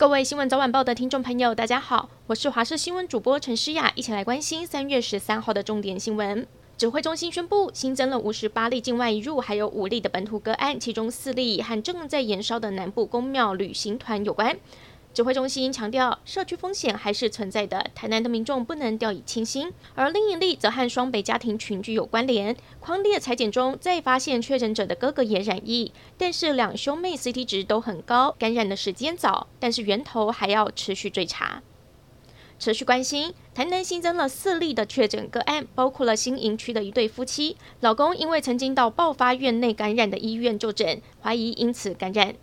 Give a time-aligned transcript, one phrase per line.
[0.00, 6.46] 各位新闻早晚报的听众朋友，大家好，我是华视新闻主播陈诗雅，一起来关心三月十三号的重点新闻。
[6.78, 14.56] 指挥中心宣布新增了五十八例境外入，还有五例的本土个案，其中四例和正在燃烧的南部公庙旅行团有关。
[15.12, 19.72] 指挥中心强调，社区风险还是存在的，台南的民众不能掉以轻心。
[19.96, 31.62] 而另一例则和双北家庭群聚有关联，匡列裁检中再发现确诊者的哥哥也染疫，但是两兄妹 CT 值都很高，感染的时间早，但是源头还要持续追查。
[32.60, 42.36] 持续关心，台南新增了四例的确诊个案，包括了新营区的一对夫妻，老公因为曾经到爆发院内感染的医院就诊，怀疑因此感染。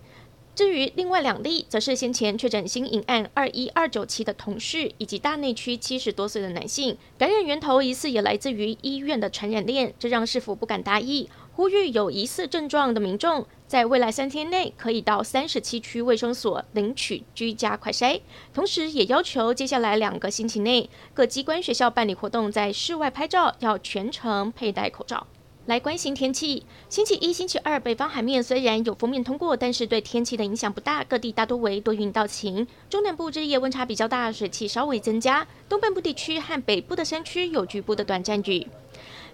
[0.57, 25.27] 至于另外两例，则是先前确诊新隐案二一二九七的同事，以及大内区七十多岁的男性，感染源头疑似也来自于医院的传染链，这让市府不敢大意，呼吁有疑似症状的民众，在未来三天内可以到三十七区卫生所领取居家快筛，同时也要求接下来两个星期内，各机关学校办理活动，在室外拍照要全程佩戴口罩。
[25.67, 26.63] 来关心天气。
[26.87, 32.65] 星期一、星期二，北方海面虽然有锋面通过，但是对天气的影响不大，各地大多为多云到晴。
[32.89, 35.45] 中南部日夜温差比较大，水汽稍微增加。
[35.67, 38.65] 东半部地区和北部的山区有局部的短暂雨。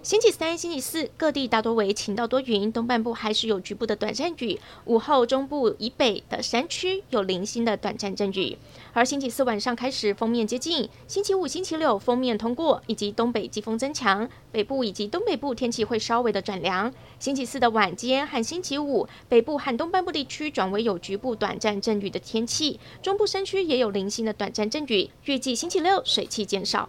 [0.04, 4.60] 星期三、星期四，各地大多为晴到多云，东半部还是有局部的短暂雨。
[4.84, 8.58] 午后，中部以北的山区有零星的短暂阵雨。
[8.92, 16.92] 而星期四晚上开始锋面接近，星期五、星期六锋面通过，以及东北季风增强，北部以及东北部天气会稍微的转凉。
[17.18, 25.08] 星期四的晚间和星期五，北部和东半部地区转为有局部短暂阵雨的天气，中部山区也有零星的短暂阵雨。
[25.24, 26.86] 预计星期六水汽减少。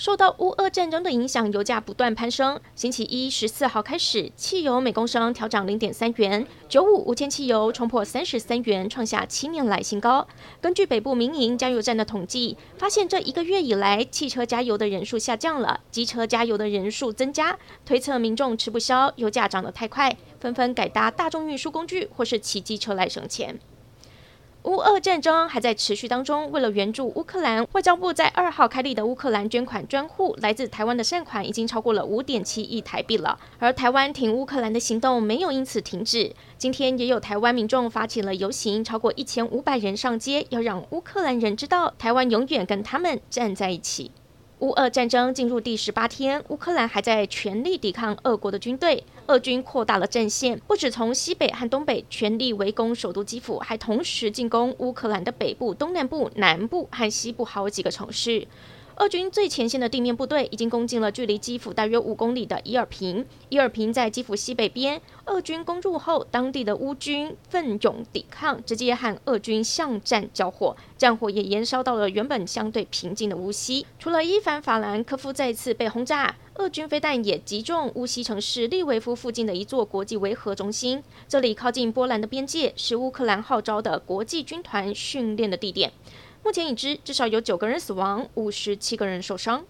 [0.00, 2.58] 受到乌俄战争的影响，油价不断攀升。
[2.74, 10.26] 星期一十四号开始，汽油每公升调涨零点三元，九五无铅汽油冲破三十三元，创下七年来新高。
[10.58, 23.60] 根据北部民营加油站的统计，发现这一个月以来，汽车加油的人数下降了，机车加油的人数增加，推测民众吃不消，油价涨得太快，纷纷改搭大众运输工具或是骑机车来省钱。
[24.64, 26.50] 乌俄战争还在持续当中。
[26.50, 33.38] 为了援助乌克兰，外交部在二号开立的乌克兰捐款专户，来自台湾的善款已经超过了五点七亿台币了。
[33.58, 36.34] 而台湾挺乌克兰的行动没有因此停止。
[36.58, 44.10] 今天也有台湾民众发起了游行，超过一千五百人上街，要让乌克兰人知道，台湾永远跟他们站在一起。
[44.58, 49.04] 乌俄战争进入第十八天，乌克兰还在全力抵抗俄国的军队。
[49.30, 58.48] 俄军扩大了阵线，不止从西北和东北全力围攻首都基辅，还同时进攻乌克兰的北部、东南部、南部和西部好几个城市。
[58.96, 63.24] 俄军最前线的地面部队已经攻进了距离基辅大约五公里的伊尔平。
[63.48, 73.86] 伊尔平在基辅西北边，俄军攻入后，当地的乌军奋勇抵抗，直接和俄军巷战交火，战火也延烧到了原本相对平静的乌西。
[73.98, 85.90] 除了伊凡法兰科夫再次被轰炸，俄军飞弹也击中乌西城市利维夫附近的一座国际维和中心，这里靠近波兰的边界，是乌克兰号召的国际军团训练的地点。
[86.44, 89.64] 目前已知至少有九个人死亡，五十七个人受伤。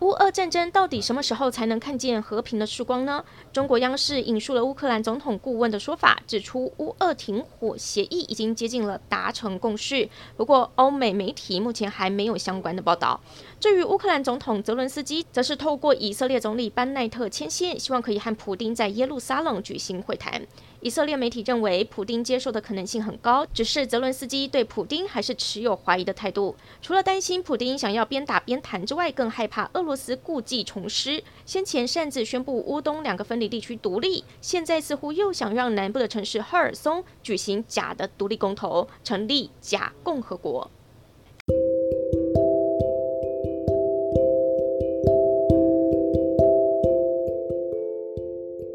[0.00, 3.22] 乌俄战争到底什么时候才能看见和平的曙光呢？
[3.52, 10.08] 中国央视引述了乌克兰总统顾问的说法，指出乌俄停火协议已经接近了达成共识。
[10.38, 13.20] 不过，欧美媒体目前还没有相关的报道。
[13.60, 20.46] 至于乌克兰总统泽伦斯基，则是透过以色列总理班奈特牵线，希望可以和普丁在耶路撒冷举行会谈。
[20.82, 26.56] 以色列媒体认为，普丁接受的可能性很高，只是泽伦斯基对普丁还是持有怀疑的态度。
[26.80, 31.22] 除了担心普丁想要边打边谈之外，更害怕俄罗斯故技重施。
[31.44, 40.70] 先前擅自宣布乌东两个分离地区独立，现在似乎又想让南部的城市赫尔松举行假的独立公投，成立假共和国。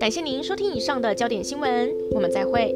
[0.06, 2.72] 感谢您收听以上的焦点新闻，我们再会。